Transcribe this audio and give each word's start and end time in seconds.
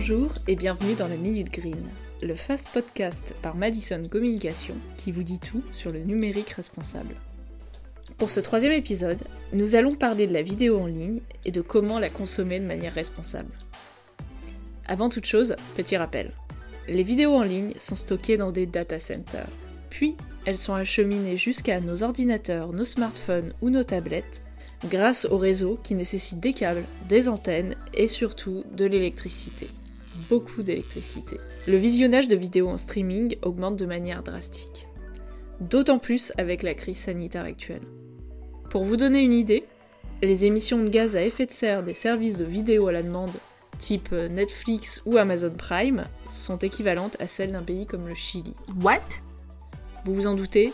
Bonjour 0.00 0.30
et 0.46 0.54
bienvenue 0.54 0.94
dans 0.94 1.08
la 1.08 1.16
Minute 1.16 1.50
Green, 1.50 1.82
le 2.22 2.36
fast 2.36 2.68
podcast 2.68 3.34
par 3.42 3.56
Madison 3.56 4.00
Communication 4.08 4.76
qui 4.96 5.10
vous 5.10 5.24
dit 5.24 5.40
tout 5.40 5.60
sur 5.72 5.90
le 5.90 5.98
numérique 5.98 6.50
responsable. 6.50 7.16
Pour 8.16 8.30
ce 8.30 8.38
troisième 8.38 8.70
épisode, 8.70 9.18
nous 9.52 9.74
allons 9.74 9.96
parler 9.96 10.28
de 10.28 10.32
la 10.32 10.42
vidéo 10.42 10.78
en 10.78 10.86
ligne 10.86 11.18
et 11.44 11.50
de 11.50 11.60
comment 11.60 11.98
la 11.98 12.10
consommer 12.10 12.60
de 12.60 12.64
manière 12.64 12.94
responsable. 12.94 13.50
Avant 14.86 15.08
toute 15.08 15.26
chose, 15.26 15.56
petit 15.74 15.96
rappel. 15.96 16.30
Les 16.86 17.02
vidéos 17.02 17.34
en 17.34 17.42
ligne 17.42 17.74
sont 17.78 17.96
stockées 17.96 18.36
dans 18.36 18.52
des 18.52 18.66
data 18.66 19.00
centers, 19.00 19.50
puis 19.90 20.14
elles 20.44 20.58
sont 20.58 20.74
acheminées 20.74 21.36
jusqu'à 21.36 21.80
nos 21.80 22.04
ordinateurs, 22.04 22.72
nos 22.72 22.84
smartphones 22.84 23.52
ou 23.62 23.68
nos 23.68 23.82
tablettes 23.82 24.42
grâce 24.88 25.24
au 25.24 25.38
réseau 25.38 25.76
qui 25.82 25.96
nécessite 25.96 26.38
des 26.38 26.52
câbles, 26.52 26.84
des 27.08 27.28
antennes 27.28 27.74
et 27.94 28.06
surtout 28.06 28.62
de 28.76 28.84
l'électricité. 28.84 29.68
Beaucoup 30.28 30.62
d'électricité. 30.62 31.38
Le 31.66 31.76
visionnage 31.78 32.28
de 32.28 32.36
vidéos 32.36 32.68
en 32.68 32.76
streaming 32.76 33.36
augmente 33.42 33.76
de 33.76 33.86
manière 33.86 34.22
drastique. 34.22 34.86
D'autant 35.60 35.98
plus 35.98 36.32
avec 36.36 36.62
la 36.62 36.74
crise 36.74 36.98
sanitaire 36.98 37.44
actuelle. 37.44 37.82
Pour 38.70 38.84
vous 38.84 38.98
donner 38.98 39.22
une 39.22 39.32
idée, 39.32 39.64
les 40.20 40.44
émissions 40.44 40.84
de 40.84 40.90
gaz 40.90 41.16
à 41.16 41.22
effet 41.22 41.46
de 41.46 41.52
serre 41.52 41.82
des 41.82 41.94
services 41.94 42.36
de 42.36 42.44
vidéo 42.44 42.88
à 42.88 42.92
la 42.92 43.02
demande 43.02 43.32
type 43.78 44.12
Netflix 44.12 45.00
ou 45.06 45.16
Amazon 45.16 45.52
Prime 45.56 46.04
sont 46.28 46.58
équivalentes 46.58 47.16
à 47.20 47.26
celles 47.26 47.52
d'un 47.52 47.62
pays 47.62 47.86
comme 47.86 48.06
le 48.06 48.14
Chili. 48.14 48.54
What? 48.82 49.00
Vous 50.04 50.14
vous 50.14 50.26
en 50.26 50.34
doutez, 50.34 50.72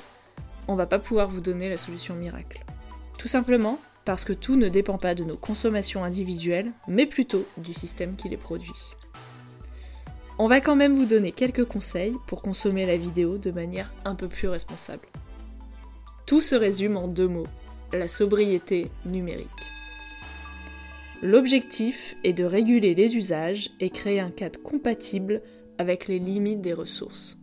on 0.66 0.75
va 0.75 0.87
pas 0.87 0.99
pouvoir 0.99 1.29
vous 1.29 1.41
donner 1.41 1.69
la 1.69 1.77
solution 1.77 2.15
miracle. 2.15 2.65
Tout 3.19 3.29
simplement 3.29 3.79
parce 4.05 4.25
que 4.25 4.33
tout 4.33 4.57
ne 4.57 4.69
dépend 4.69 4.99
pas 4.99 5.15
de 5.15 5.25
nos 5.25 5.37
consommations 5.37 6.02
individuelles, 6.02 6.73
mais 6.89 7.07
plutôt 7.07 7.47
du 7.57 7.73
système 7.73 8.16
qui 8.16 8.29
les 8.29 8.37
produit. 8.37 8.73
On 10.38 10.48
va 10.48 10.61
quand 10.61 10.77
même 10.77 10.95
vous 10.95 11.07
donner 11.07 11.32
quelques 11.32 11.65
conseils 11.65 12.15
pour 12.27 12.43
consommer 12.43 12.87
la 12.87 12.96
vidéo 12.96 13.38
de 13.38 13.51
manière 13.51 13.93
un 14.04 14.15
peu 14.15 14.29
plus 14.29 14.49
responsable. 14.49 15.07
Tout 16.27 16.40
se 16.40 16.54
résume 16.54 16.96
en 16.96 17.09
deux 17.09 17.29
mots, 17.29 17.46
la 17.93 18.09
sobriété 18.09 18.90
numérique. 19.07 19.49
L'objectif 21.23 22.16
est 22.24 22.32
de 22.32 22.45
réguler 22.45 22.95
les 22.95 23.16
usages 23.16 23.71
et 23.80 23.90
créer 23.90 24.21
un 24.21 24.30
cadre 24.30 24.60
compatible 24.60 25.43
avec 25.79 26.09
les 26.09 26.18
limites 26.18 26.60
des 26.60 26.74
ressources. 26.74 27.38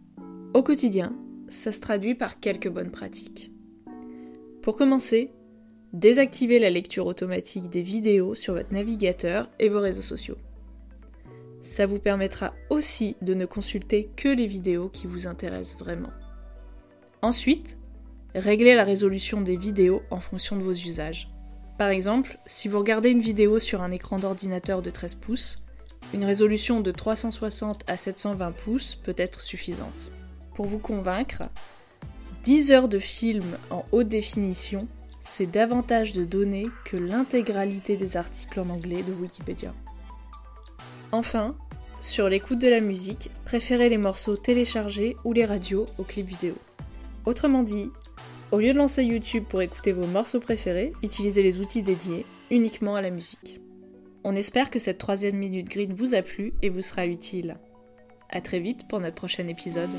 Au 0.53 0.61
quotidien, 0.61 1.15
ça 1.47 1.71
se 1.71 1.79
traduit 1.79 2.15
par 2.15 2.39
quelques 2.39 2.69
bonnes 2.69 2.91
pratiques. 2.91 3.51
Pour 4.61 4.75
commencer, 4.75 5.31
Désactivez 5.93 6.57
la 6.57 6.69
lecture 6.69 7.05
automatique 7.05 7.69
des 7.69 7.81
vidéos 7.81 8.33
sur 8.33 8.53
votre 8.53 8.71
navigateur 8.71 9.49
et 9.59 9.67
vos 9.67 9.81
réseaux 9.81 10.01
sociaux. 10.01 10.37
Ça 11.63 11.85
vous 11.85 11.99
permettra 11.99 12.51
aussi 12.69 13.15
de 13.21 13.33
ne 13.33 13.45
consulter 13.45 14.09
que 14.15 14.29
les 14.29 14.47
vidéos 14.47 14.89
qui 14.89 15.07
vous 15.07 15.27
intéressent 15.27 15.79
vraiment. 15.79 16.09
Ensuite, 17.21 17.77
réglez 18.33 18.75
la 18.75 18.83
résolution 18.83 19.41
des 19.41 19.57
vidéos 19.57 20.01
en 20.09 20.19
fonction 20.19 20.55
de 20.55 20.63
vos 20.63 20.73
usages. 20.73 21.29
Par 21.77 21.89
exemple, 21.89 22.37
si 22.45 22.67
vous 22.67 22.79
regardez 22.79 23.09
une 23.09 23.21
vidéo 23.21 23.59
sur 23.59 23.81
un 23.81 23.91
écran 23.91 24.17
d'ordinateur 24.17 24.81
de 24.81 24.89
13 24.89 25.15
pouces, 25.15 25.63
une 26.13 26.25
résolution 26.25 26.81
de 26.81 26.91
360 26.91 27.83
à 27.87 27.97
720 27.97 28.51
pouces 28.51 28.95
peut 28.95 29.15
être 29.17 29.39
suffisante. 29.39 30.11
Pour 30.55 30.65
vous 30.65 30.79
convaincre, 30.79 31.43
10 32.43 32.71
heures 32.71 32.89
de 32.89 32.99
film 32.99 33.57
en 33.69 33.85
haute 33.91 34.07
définition 34.07 34.87
c'est 35.21 35.45
davantage 35.45 36.13
de 36.13 36.25
données 36.25 36.67
que 36.83 36.97
l'intégralité 36.97 37.95
des 37.95 38.17
articles 38.17 38.59
en 38.59 38.69
anglais 38.69 39.03
de 39.03 39.13
Wikipédia. 39.13 39.71
Enfin, 41.11 41.55
sur 41.99 42.29
l'écoute 42.29 42.59
de 42.59 42.67
la 42.67 42.79
musique, 42.79 43.29
préférez 43.45 43.89
les 43.89 43.97
morceaux 43.97 44.37
téléchargés 44.37 45.17
ou 45.23 45.33
les 45.33 45.45
radios 45.45 45.85
aux 45.97 46.03
clips 46.03 46.27
vidéo. 46.27 46.55
Autrement 47.25 47.63
dit, 47.63 47.89
au 48.51 48.59
lieu 48.59 48.73
de 48.73 48.77
lancer 48.77 49.03
YouTube 49.03 49.43
pour 49.47 49.61
écouter 49.61 49.91
vos 49.91 50.07
morceaux 50.07 50.39
préférés, 50.39 50.93
utilisez 51.03 51.43
les 51.43 51.59
outils 51.59 51.83
dédiés 51.83 52.25
uniquement 52.49 52.95
à 52.95 53.01
la 53.01 53.09
musique. 53.09 53.59
On 54.23 54.35
espère 54.35 54.69
que 54.69 54.79
cette 54.79 54.97
troisième 54.97 55.37
minute 55.37 55.69
green 55.69 55.93
vous 55.93 56.15
a 56.15 56.21
plu 56.21 56.53
et 56.61 56.69
vous 56.69 56.81
sera 56.81 57.05
utile. 57.05 57.57
A 58.29 58.41
très 58.41 58.59
vite 58.59 58.87
pour 58.87 58.99
notre 58.99 59.15
prochain 59.15 59.47
épisode. 59.47 59.89